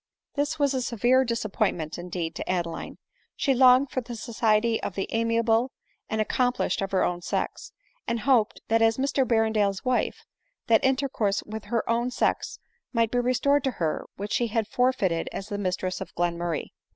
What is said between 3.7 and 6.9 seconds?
for the society of the amiable and accom plished of